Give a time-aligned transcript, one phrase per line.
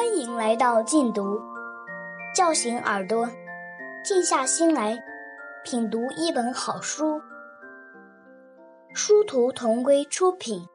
[0.00, 1.38] 欢迎来到静读，
[2.34, 3.28] 叫醒耳朵，
[4.02, 4.98] 静下心来
[5.62, 7.20] 品读一本好书。
[8.94, 10.66] 殊途同归出品。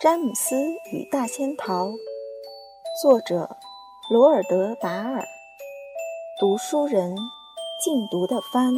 [0.00, 0.56] 詹姆斯
[0.90, 1.90] 与大仙桃，
[3.02, 3.58] 作者
[4.10, 5.22] 罗尔德·达尔，
[6.40, 7.14] 读书人
[7.84, 8.72] 静读的帆。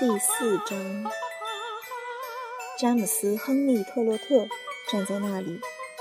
[0.00, 1.04] 第四章，
[2.76, 4.48] 詹姆斯·亨利·特洛特
[4.90, 5.60] 站在那里，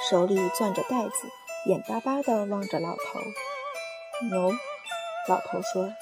[0.09, 1.29] 手里攥着袋子，
[1.67, 3.19] 眼巴巴地望着老头。
[4.31, 4.52] 喏，
[5.29, 5.94] 老头说：“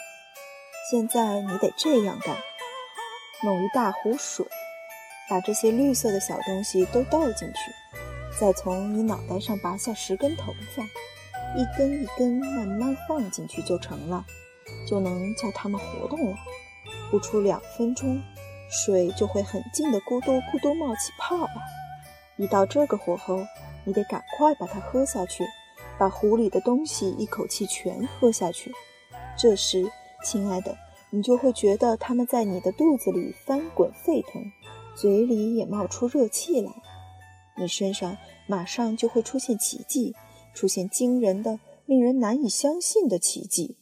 [0.89, 2.37] 现在你得这样干，
[3.43, 4.45] 弄一大壶水，
[5.29, 10.83] 把这些绿色的小东西都倒进去，再从你脑袋上拔下十根头发，
[11.59, 14.23] 一根一根慢慢放进去就成了，
[14.87, 16.37] 就能叫它们活动了。”
[17.11, 18.19] 不出两分钟，
[18.69, 21.51] 水就会很近的咕嘟咕嘟冒起泡来。
[22.37, 23.45] 一到这个火候，
[23.83, 25.45] 你得赶快把它喝下去，
[25.99, 28.71] 把壶里的东西一口气全喝下去。
[29.37, 29.91] 这时，
[30.25, 30.75] 亲爱的，
[31.09, 34.41] 你就会觉得它们在你的肚子里翻滚沸腾，
[34.95, 36.71] 嘴里也冒出热气来。
[37.57, 40.15] 你身上马上就会出现奇迹，
[40.53, 43.77] 出现惊人的、令人难以相信的奇迹，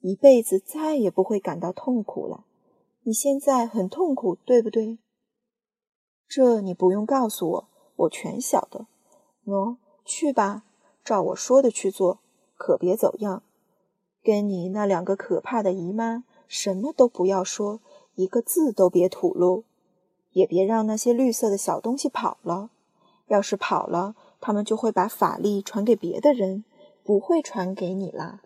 [0.00, 2.44] 一辈子再也不会感到痛苦了。
[3.08, 4.98] 你现在很痛苦，对不对？
[6.28, 8.86] 这你不用告诉我，我全晓得。
[9.46, 10.64] 喏，去吧，
[11.02, 12.18] 照我说的去做，
[12.54, 13.42] 可别走样。
[14.22, 17.80] 跟你那两个可怕的姨妈什么都不要说，
[18.14, 19.64] 一个字都别吐露，
[20.32, 22.68] 也别让那些绿色的小东西跑了。
[23.28, 26.62] 要是跑了，他们就会把法力传给别的人，
[27.02, 28.42] 不会传给你啦。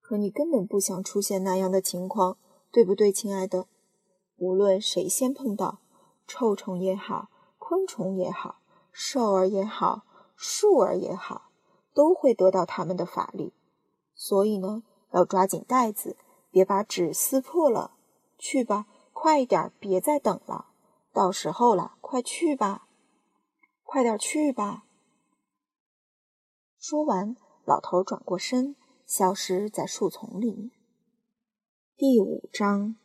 [0.00, 2.38] 可你根本不想出现那样的情况，
[2.72, 3.66] 对不对，亲爱的？
[4.44, 5.78] 无论谁先碰到，
[6.26, 8.60] 臭虫也好，昆虫也好，
[8.92, 10.02] 兽儿也好，
[10.36, 11.50] 树儿也好，
[11.94, 13.54] 都会得到他们的法力。
[14.14, 14.82] 所以呢，
[15.12, 16.18] 要抓紧袋子，
[16.50, 17.92] 别把纸撕破了。
[18.36, 20.66] 去吧，快一点，别再等了，
[21.10, 22.86] 到时候了，快去吧，
[23.82, 24.84] 快点去吧。
[26.78, 27.34] 说完，
[27.64, 28.76] 老头转过身，
[29.06, 30.70] 消失在树丛里面。
[31.96, 32.96] 第五章。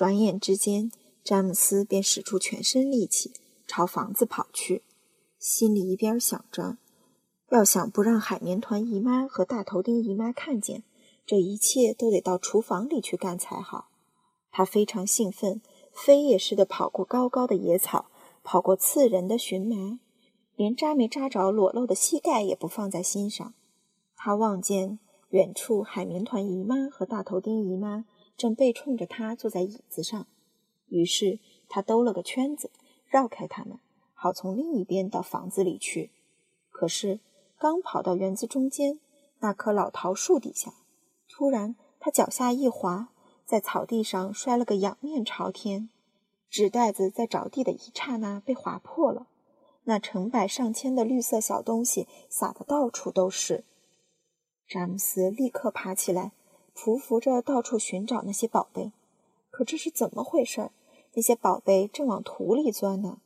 [0.00, 0.90] 转眼之间，
[1.22, 3.34] 詹姆斯便使出全身力气
[3.66, 4.82] 朝房子跑去，
[5.38, 6.78] 心里一边想着，
[7.50, 10.84] 要想不让海绵团姨妈和大头钉姨妈看见，
[11.26, 13.90] 这一切都得到厨房里去干才好。
[14.50, 15.60] 他非常兴奋，
[15.92, 18.06] 飞也似的跑过高高的野草，
[18.42, 20.00] 跑过刺人的荨麻，
[20.56, 23.52] 连扎没扎着裸露的膝盖也不放在心上。
[24.16, 28.06] 他望见远处海绵团姨妈和大头钉姨妈。
[28.40, 30.26] 正背冲着他坐在椅子上，
[30.86, 32.70] 于是他兜了个圈子，
[33.04, 33.78] 绕开他们，
[34.14, 36.10] 好从另一边到房子里去。
[36.70, 37.20] 可是
[37.58, 38.98] 刚跑到园子中间
[39.40, 40.72] 那棵老桃树底下，
[41.28, 43.10] 突然他脚下一滑，
[43.44, 45.90] 在草地上摔了个仰面朝天。
[46.48, 49.26] 纸袋子在着地的一刹那被划破了，
[49.84, 53.66] 那成百上千的绿色小东西撒得到处都是。
[54.66, 56.32] 詹姆斯立刻爬起来。
[56.82, 58.90] 匍匐着到处寻找那些宝贝，
[59.50, 60.70] 可这是怎么回事？
[61.12, 63.18] 那些宝贝正往土里钻呢！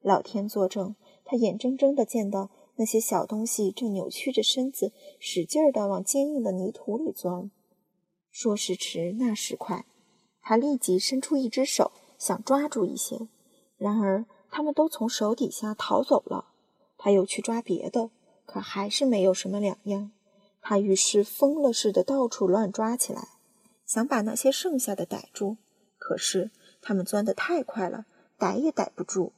[0.00, 7.52] 老天作证，他眼睁睁地见到那些小东西正扭曲着身子，使劲地往坚硬的泥土里钻。
[8.32, 9.84] 说时迟，那时快，
[10.42, 13.28] 他立即伸出一只手，想抓住一些，
[13.76, 16.46] 然而他们都从手底下逃走了。
[16.96, 18.10] 他又去抓别的，
[18.44, 20.10] 可还是没有什么两样。
[20.68, 23.26] 他于是疯了似的到处乱抓起来，
[23.86, 25.56] 想把那些剩下的逮住。
[25.96, 26.50] 可是
[26.82, 28.04] 他们钻得太快了，
[28.36, 29.32] 逮也逮不住。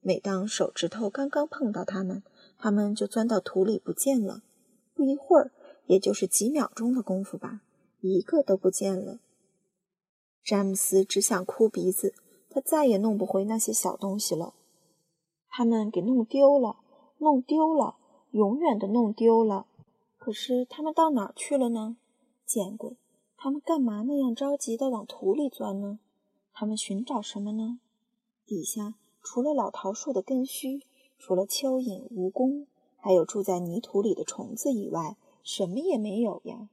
[0.00, 2.22] 每当手指头刚刚碰到它们，
[2.56, 4.40] 它们就钻到土里不见了。
[4.94, 5.50] 不一会儿，
[5.84, 7.60] 也就是几秒钟的功夫吧，
[8.00, 9.18] 一个都不见了。
[10.42, 12.14] 詹姆斯只想哭鼻子，
[12.48, 14.54] 他再也弄不回那些小东西了。
[15.50, 16.76] 他们给弄丢了，
[17.18, 17.96] 弄丢了，
[18.30, 19.66] 永远的弄丢了。
[20.24, 21.96] 可是他们到哪儿去了呢？
[22.46, 22.96] 见鬼！
[23.36, 25.98] 他们干嘛那样着急地往土里钻呢？
[26.52, 27.80] 他们寻找什么呢？
[28.46, 30.84] 底下除了老桃树的根须，
[31.18, 32.66] 除了蚯蚓、蜈蚣，
[32.98, 36.68] 还有住在泥土里的虫子以外，什么也没有呀。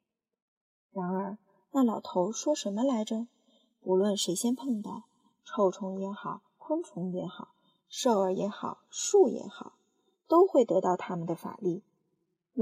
[0.92, 1.40] 然而，
[1.72, 3.26] 那老头说什么来着？
[3.82, 5.06] 不论谁先碰到，
[5.44, 7.56] 臭虫也好，昆虫也好，
[7.88, 9.74] 兽儿也好，树也好，
[10.28, 11.82] 都会得到他们的法力。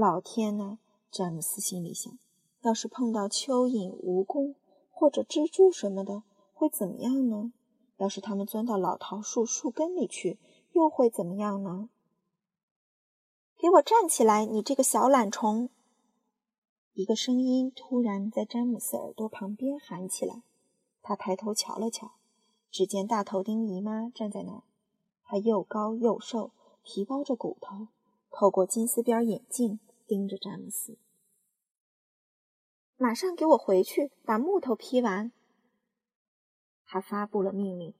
[0.00, 0.78] 老天呐！
[1.10, 2.16] 詹姆斯心里想，
[2.60, 4.54] 要是碰到蚯蚓、蜈蚣
[4.92, 6.22] 或者蜘蛛什么的，
[6.54, 7.52] 会怎么样呢？
[7.96, 10.38] 要是他们钻到老桃树树根里去，
[10.70, 11.88] 又会怎么样呢？
[13.58, 15.68] 给我站起来，你这个小懒虫！
[16.92, 20.44] 一个声音突然在詹姆斯耳朵旁边喊起来。
[21.02, 22.12] 他抬头瞧了瞧，
[22.70, 24.62] 只见大头钉姨妈站在那儿。
[25.24, 26.52] 她又高又瘦，
[26.84, 27.88] 皮包着骨头，
[28.30, 30.98] 透过金丝边眼镜盯着詹姆斯。
[32.96, 35.30] 马上给我回去，把木头劈完。
[36.84, 37.94] 他发布了命令。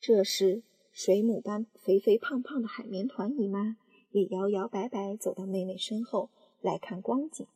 [0.00, 3.76] 这时，水母般肥肥胖胖的海绵团姨妈
[4.12, 6.30] 也摇摇摆摆走到妹妹身后
[6.60, 7.46] 来看光景。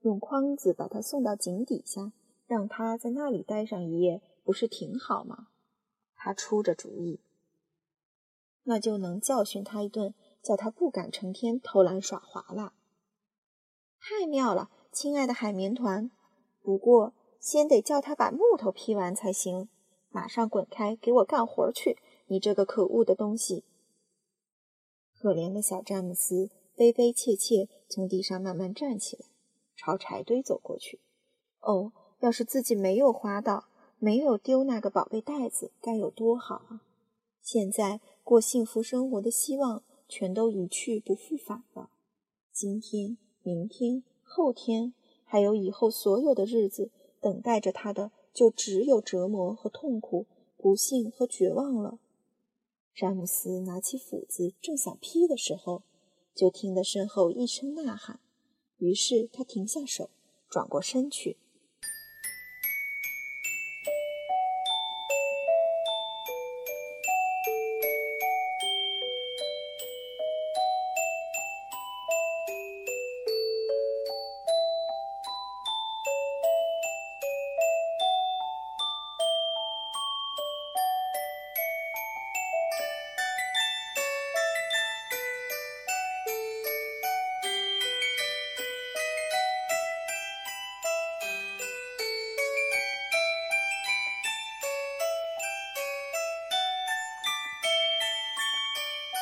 [0.00, 2.12] 用筐子把她送到井底下，
[2.46, 5.48] 让她在那里待上一夜，不是挺好吗？
[6.14, 7.20] 他出着主意，
[8.62, 12.74] 那就能教训他一顿，叫他不敢成天偷懒耍滑了。
[14.00, 16.10] 太妙了，亲爱的海绵团！
[16.62, 17.14] 不过。
[17.42, 19.68] 先得叫他把木头劈完才行。
[20.10, 21.98] 马上滚开，给我干活去！
[22.28, 23.64] 你这个可恶的东西！
[25.18, 29.26] 可怜的小詹姆斯悲悲切切从地上慢慢站起来，
[29.74, 31.00] 朝柴堆走过去。
[31.58, 31.90] 哦，
[32.20, 33.64] 要是自己没有滑倒，
[33.98, 36.82] 没有丢那个宝贝袋子，该有多好啊！
[37.42, 39.82] 现在过幸福生活的希望
[40.14, 41.88] 全都一去不复返了。
[42.52, 44.92] 今天、明天、后天，
[45.24, 46.90] 还有以后所有的日子。
[47.18, 50.26] 等待着他的就只有折磨和痛苦、
[50.58, 51.98] 不幸和绝望了。
[52.94, 55.82] 詹姆斯拿起斧子，正想劈的时候，
[56.34, 58.20] 就听得身后一声呐喊，
[58.76, 60.10] 于是他停下手，
[60.46, 61.38] 转过身去。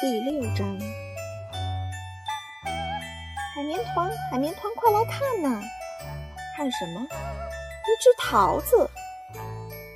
[0.01, 0.79] 第六章，
[3.55, 5.61] 海绵团，海绵团，快来看呐！
[6.57, 7.03] 看什么？
[7.03, 8.89] 一只桃子！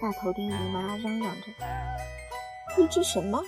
[0.03, 1.47] 大头钉姨妈嚷嚷着
[2.77, 3.43] ：“一只什么？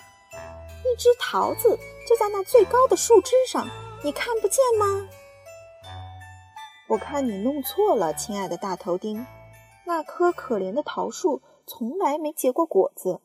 [0.83, 3.69] 一只桃子，就在那最高的树枝上，
[4.03, 5.07] 你看不见吗？”
[6.89, 9.27] 我看你弄错了，亲爱的大头钉，
[9.85, 13.21] 那棵可怜的桃树从来没结过果子，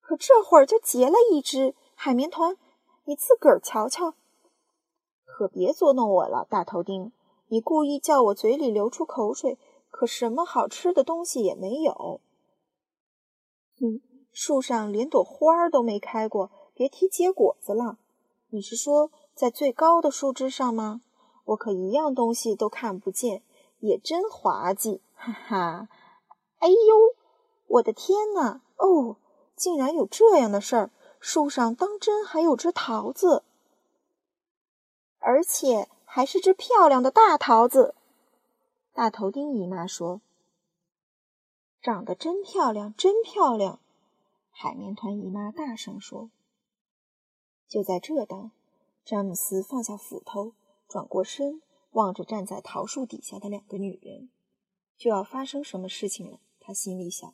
[0.00, 1.76] 可这会儿就结了一只。
[2.02, 2.56] 海绵团，
[3.04, 4.14] 你自个儿瞧瞧，
[5.26, 7.12] 可别捉弄我了，大头钉！
[7.48, 9.58] 你故意叫我嘴里流出口水，
[9.90, 12.22] 可什么好吃的东西也没有。
[13.78, 14.00] 哼，
[14.32, 17.98] 树上连朵花都没开过，别提结果子了。
[18.48, 21.02] 你是说在最高的树枝上吗？
[21.44, 23.42] 我可一样东西都看不见，
[23.80, 25.02] 也真滑稽！
[25.14, 25.88] 哈哈！
[26.60, 26.76] 哎呦，
[27.66, 28.62] 我的天哪！
[28.78, 29.16] 哦，
[29.54, 30.90] 竟然有这样的事儿！
[31.20, 33.44] 树上当真还有只桃子，
[35.18, 37.94] 而且还是只漂亮的大桃子。
[38.94, 40.22] 大头钉姨妈说
[41.80, 43.78] ：“长得真漂亮，真漂亮。”
[44.50, 46.30] 海绵团姨妈大声说。
[47.68, 48.50] 就在这当，
[49.04, 50.54] 詹姆斯放下斧头，
[50.88, 51.62] 转过身，
[51.92, 54.30] 望着站在桃树底下的两个女人，
[54.96, 56.40] 就要发生什么事情了。
[56.58, 57.32] 他心里想：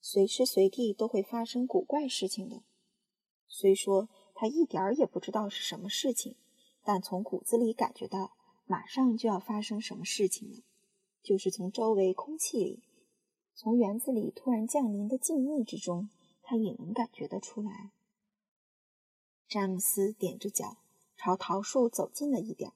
[0.00, 2.62] 随时随地都会发生古怪事情的。
[3.48, 6.36] 虽说他一点儿也不知道是什么事情，
[6.82, 8.36] 但从骨子里感觉到
[8.66, 10.62] 马上就要发生什么事情了。
[11.22, 12.82] 就是从周围空气里，
[13.54, 16.08] 从园子里突然降临的静谧之中，
[16.42, 17.92] 他也能感觉得出来。
[19.48, 20.76] 詹姆斯踮着脚
[21.16, 22.72] 朝桃树走近了一点。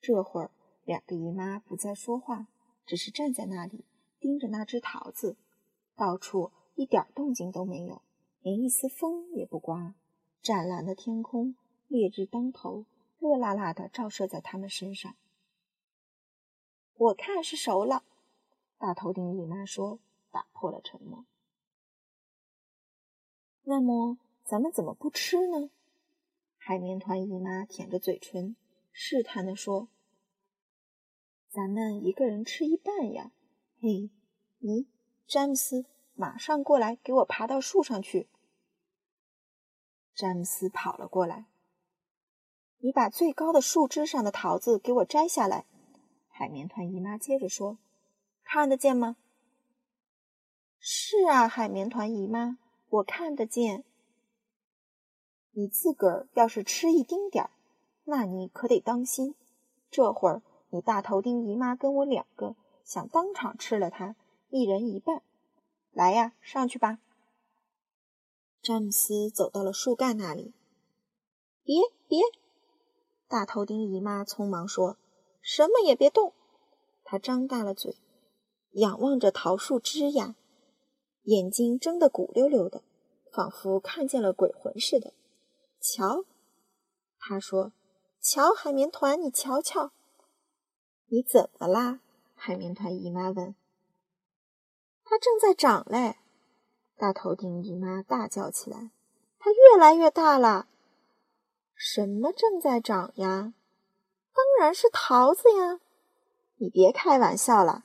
[0.00, 0.50] 这会儿，
[0.84, 2.48] 两个姨妈不再说话，
[2.84, 3.84] 只是站在那里
[4.18, 5.36] 盯着那只桃子，
[5.94, 8.02] 到处一点动静都没有。
[8.42, 9.94] 连一丝风也不刮，
[10.40, 11.54] 湛蓝的天空，
[11.88, 12.86] 烈日当头，
[13.18, 15.14] 热辣辣的照射在他们身上。
[16.96, 18.04] 我看是熟了，
[18.78, 19.98] 大头顶姨妈说，
[20.30, 21.26] 打破了沉默。
[23.64, 25.70] 那么咱们怎么不吃呢？
[26.56, 28.56] 海绵团姨妈舔着嘴唇，
[28.90, 29.88] 试探地说
[31.48, 33.32] ：“咱们一个人吃一半呀。”
[33.80, 34.10] 嘿，
[34.58, 34.86] 你，
[35.26, 35.86] 詹姆斯，
[36.20, 38.28] 马上过来，给我爬到树上去。
[40.14, 41.46] 詹姆斯跑了过来。
[42.80, 45.64] 你把最高的树枝上的桃子给我摘下来。
[46.28, 47.78] 海绵团姨妈接着说
[48.44, 49.16] ：“看得见吗
[50.78, 52.58] ？”“是啊，海绵团姨妈，
[52.90, 53.84] 我看得见。
[55.52, 57.50] ”“你自个儿要是吃一丁点儿，
[58.04, 59.34] 那你可得当心。
[59.90, 64.16] 这会儿你大头丁姨妈跟我两个想当场吃了它，
[64.50, 65.22] 一人一半。
[65.92, 66.98] 来呀，上去吧。”
[68.62, 70.54] 詹姆斯走到了树干那里。
[71.64, 72.20] “别别！”
[73.28, 74.98] 大头丁姨妈匆忙说
[75.40, 76.32] ：“什么也别动。”
[77.04, 77.96] 她张大了嘴，
[78.72, 80.34] 仰望着桃树枝桠，
[81.22, 82.82] 眼睛睁得鼓溜溜的，
[83.32, 85.14] 仿佛看见了鬼魂似的。
[85.80, 86.24] 瞧，
[87.18, 87.72] 她说
[88.20, 89.92] ：“瞧，海绵团，你瞧瞧，
[91.06, 92.00] 你怎么啦？”
[92.34, 93.54] 海绵团姨妈问。
[95.10, 96.18] “它正在长嘞！”
[96.96, 98.92] 大头丁姨妈大叫起来
[99.40, 100.68] ：“它越来越大了！
[101.74, 103.52] 什么正在长呀？
[104.32, 105.80] 当然是桃子呀！
[106.58, 107.82] 你别开玩笑了，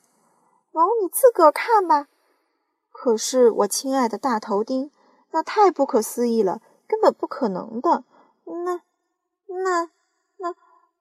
[0.74, 2.08] 哦，你自个儿看吧。
[2.91, 4.91] 可是我亲爱的大头丁，
[5.32, 8.03] 那太不可思议了，根本不可能的。
[8.44, 8.82] 那、
[9.48, 9.89] 那、
[10.38, 10.55] 那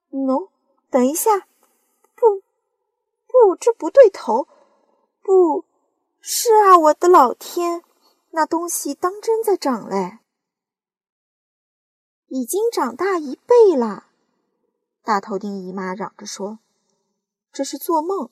[0.08, 0.48] ，no，
[0.88, 1.40] 等一下，
[2.14, 2.42] 不，
[3.26, 4.48] 不，这不对头，
[5.20, 5.66] 不
[6.26, 7.84] 是啊，我的老天！
[8.30, 10.20] 那东西当真在长嘞，
[12.28, 14.06] 已经长大一倍了。
[15.02, 16.60] 大头丁姨妈嚷着说
[17.52, 18.30] ：“这是做梦，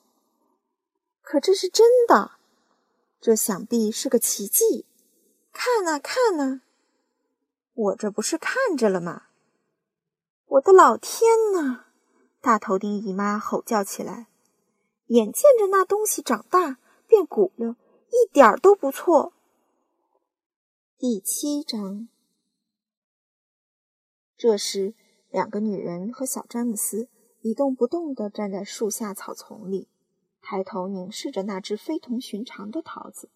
[1.21, 2.31] 可这是真的。
[3.21, 4.87] 这想必是个奇迹。
[5.51, 6.61] 看呐，看呐，
[7.75, 9.27] 我这不是看着了吗？
[10.47, 11.85] 我的老天呐！”
[12.41, 14.25] 大头丁姨妈吼叫起来
[15.09, 17.75] ：“眼见着那东西长大变鼓溜，
[18.13, 19.33] 一点儿都不错。”
[20.99, 22.07] 第七章。
[24.37, 24.93] 这时，
[25.31, 27.09] 两个女人和小詹姆斯
[27.41, 29.87] 一动不动地站在树下草丛里，
[30.41, 33.29] 抬头凝视着那只非同寻常的桃子。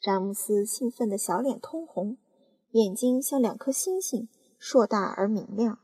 [0.00, 2.18] 詹姆斯兴奋的小脸通红，
[2.70, 4.28] 眼睛像两颗星星，
[4.60, 5.80] 硕大而明亮。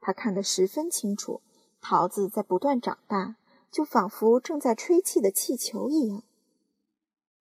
[0.00, 1.40] 他看得十分清楚，
[1.80, 3.36] 桃子在不断长大，
[3.72, 6.22] 就仿佛正在吹气的气球一样。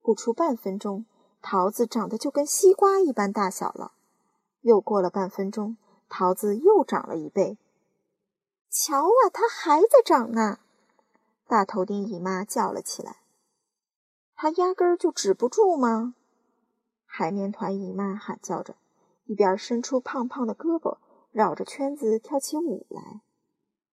[0.06, 1.06] 不出半分钟。
[1.42, 3.94] 桃子长得就跟西瓜一般大小了。
[4.62, 7.58] 又过了半分钟，桃子又长了一倍。
[8.70, 10.60] 瞧啊，它还在长呢！
[11.48, 13.18] 大头丁姨妈叫了起来。
[14.36, 16.14] 它压根儿就止不住吗？
[17.06, 18.76] 海绵团姨妈喊叫着，
[19.26, 20.98] 一边伸出胖胖的胳膊，
[21.32, 23.22] 绕着圈子跳起舞来。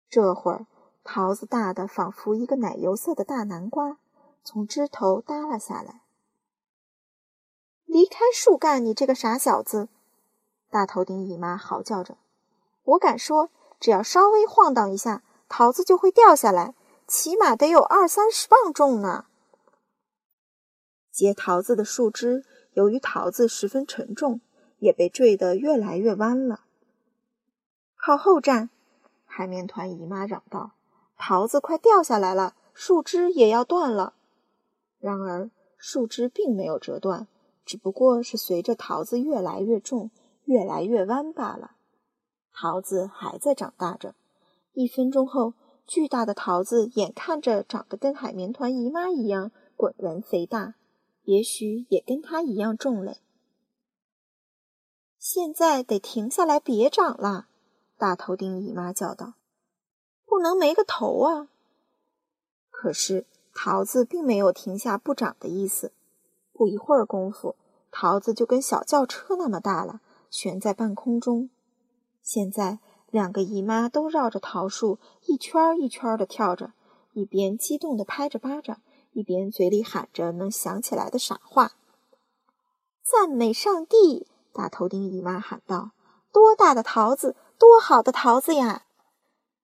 [0.09, 0.67] 这会儿，
[1.03, 3.99] 桃子大的仿佛一个奶油色的大南瓜，
[4.51, 6.01] 从枝头耷拉下来。
[7.85, 9.89] 离开树干，你这个傻小子！
[10.71, 12.17] 大头顶姨妈嚎叫着
[12.85, 16.75] ：“我敢说，只要稍微晃荡一下，桃子就会掉下来，
[17.07, 19.27] 起码得有二三十磅重呢。”
[21.13, 24.41] 结桃子的树枝由于桃子十分沉重，
[24.79, 26.61] 也被坠得越来越弯了。
[27.99, 28.71] 靠后站！
[29.27, 30.71] 海绵团姨妈嚷道
[31.19, 34.15] ：“桃子快掉下来了，树枝也要断了。”
[34.99, 37.29] 然而，树枝并没有折断。
[37.65, 40.11] 只不过是随着桃子越来越重、
[40.45, 41.73] 越来越弯罢了。
[42.53, 44.15] 桃子还在长大着。
[44.73, 45.53] 一分钟后，
[45.87, 50.77] 巨大的桃子眼看着长得跟海绵团姨妈一样滚圆肥大，
[51.25, 53.19] 也许也跟它一样重嘞。
[55.19, 57.49] 现在得停下来，别长了！
[57.99, 59.35] 大头丁姨妈叫道
[60.25, 61.49] ：“不能没个头啊！”
[62.71, 63.27] 可是
[63.61, 65.91] 桃子并没有停下不长的意思。
[66.53, 67.57] 不一会儿功夫，
[67.91, 70.01] 桃子就跟小轿车那么大了，
[70.31, 71.51] 悬在半空中。
[72.23, 72.79] 现在，
[73.11, 76.73] 两个姨妈都绕着桃树一圈一圈的跳着，
[77.15, 81.73] 一边激动地拍着巴掌，一边嘴里喊着能想起来的傻话
[83.03, 85.91] ：“赞美上帝！”大头丁姨妈喊道
[86.33, 88.85] ：“多大的桃子，多好的桃子呀！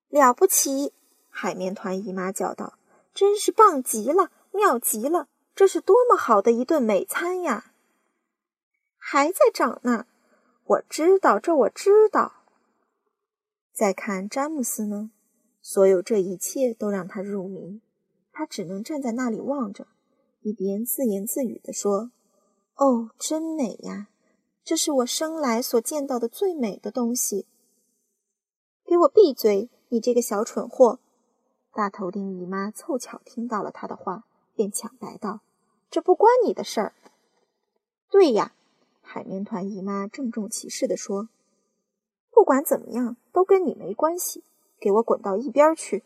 [0.09, 0.93] 了不起！”
[1.31, 2.75] 海绵团姨妈叫道
[3.15, 7.73] ：“真是棒极了，妙极了！”这是多么好的一顿美餐呀！
[8.99, 10.07] 还在长呢，
[10.65, 12.43] 我知道，这我知道。
[13.73, 15.13] 再看詹姆斯呢，
[15.63, 17.81] 所有这一切都让他入迷，
[18.33, 19.87] 他只能站在那里望着，
[20.41, 22.11] 一边自言自语地说
[22.75, 24.09] ：“哦，真美呀！
[24.65, 27.47] 这是我生来所见到的最美的东西。
[28.85, 29.71] 给我闭嘴！
[29.91, 30.99] 你这个小蠢货！”
[31.75, 34.23] 大头钉姨妈凑巧听到了他的话，
[34.55, 35.41] 便抢白道
[35.91, 36.95] ：“这不关你的事儿。”
[38.09, 38.53] 对呀，
[39.03, 41.29] 海绵团姨妈郑重其事地说
[42.31, 44.45] ：“不管怎么样，都跟你没关系，
[44.79, 46.05] 给我滚到一边去！”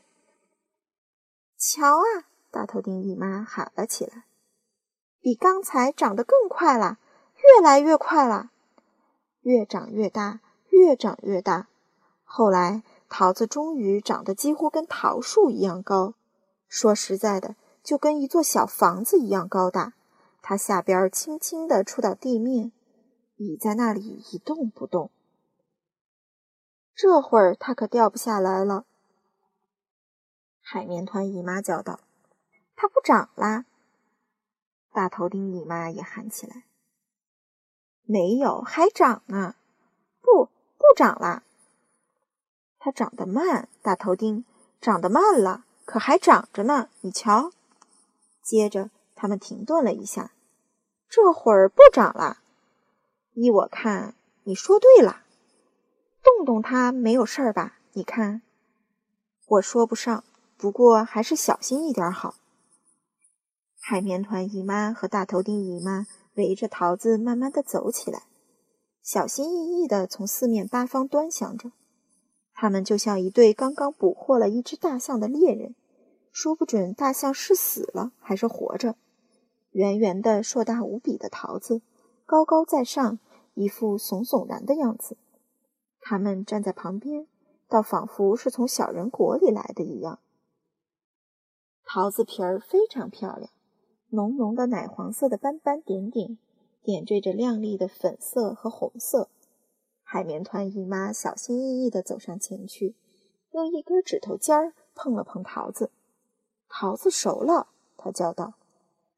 [1.58, 2.24] 瞧啊！
[2.50, 4.24] 大头钉姨妈喊了起来
[5.20, 6.98] ：“比刚才长得更快了，
[7.36, 8.50] 越来越快了，
[9.42, 11.68] 越长越大，越长越大。
[12.24, 16.14] 后来……”桃子终于长得几乎跟桃树一样高，
[16.68, 19.94] 说实在的，就跟一座小房子一样高大。
[20.42, 22.72] 它下边轻轻地触到地面，
[23.36, 25.10] 倚在那里一动不动。
[26.94, 28.84] 这会儿它可掉不下来了。
[30.60, 32.00] 海绵团姨妈叫道
[32.76, 33.64] ：“它不长啦！”
[34.92, 36.64] 大头钉姨妈也喊起来
[38.04, 39.54] ：“没有，还长呢！
[40.20, 40.46] 不，
[40.76, 41.42] 不长啦！”
[42.78, 44.44] 它长得慢，大头钉
[44.80, 46.88] 长得慢了，可还长着呢。
[47.00, 47.52] 你瞧。
[48.42, 50.32] 接着，他们停顿了一下，
[51.08, 52.38] 这会儿不长了。
[53.34, 55.22] 依我看，你说对了，
[56.22, 57.78] 动动它没有事儿吧？
[57.92, 58.42] 你看，
[59.46, 60.24] 我说不上，
[60.56, 62.36] 不过还是小心一点好。
[63.80, 68.24] 海绵团姨妈和大头钉姨妈围着桃子慢慢的走起来，
[69.02, 71.72] 小心翼翼的从四面八方端详着。
[72.60, 75.76] 他们就像一对刚刚捕获了一只大象的猎人，
[76.32, 78.96] 说不准大象是死了还是活着。
[79.70, 81.82] 圆圆的、硕大无比的桃子，
[82.26, 83.20] 高高在上，
[83.54, 85.16] 一副怂怂然的样子。
[86.00, 87.28] 他们站在旁边，
[87.68, 90.18] 倒仿佛是从小人国里来的一样。
[91.84, 93.52] 桃子皮儿非常漂亮，
[94.08, 96.36] 浓浓的奶黄色的斑斑点点，
[96.82, 99.28] 点缀着亮丽的粉色和红色。
[100.10, 102.96] 海绵团姨妈小心翼翼地走上前去，
[103.52, 105.90] 用一根指头尖儿碰了碰桃子。
[106.66, 108.54] 桃子熟了，她叫道：“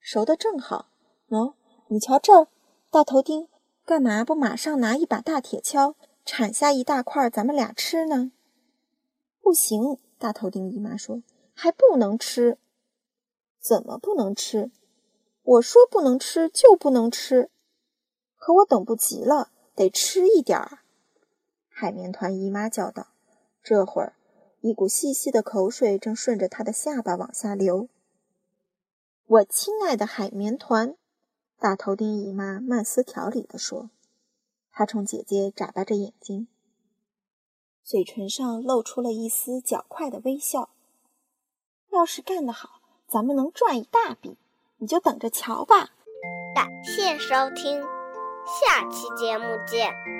[0.00, 0.90] 熟的正好。
[1.28, 1.54] 喏，
[1.86, 2.48] 你瞧这儿，
[2.90, 3.46] 大头钉，
[3.84, 8.32] 干嘛不马上拿一把大铁锹铲下一大块，咱们俩吃呢？”
[9.40, 11.22] 不行，大头钉姨妈说
[11.54, 12.58] ：“还不能吃。
[13.62, 14.72] ”“怎么不能吃
[15.44, 17.48] ？”“我说不能吃就不能吃。
[18.34, 20.78] ”“可我等不及了，得吃一点儿。”
[21.80, 23.06] 海绵团姨妈叫道
[23.64, 24.12] ：“这会儿，
[24.60, 27.88] 一股细细的口水正顺着她的下巴往下流。”
[29.24, 30.94] 我亲爱的海绵团，
[31.58, 33.88] 大头钉姨妈慢思条理地说
[34.70, 36.48] ：“她冲姐姐眨巴着眼睛，
[37.82, 40.68] 嘴唇上露出了一丝狡快的微笑。
[41.88, 44.36] 要是干得好，咱们能赚一大笔，
[44.76, 45.92] 你就等着瞧吧。”
[46.54, 47.80] 感谢收听，
[48.44, 50.19] 下期节目见。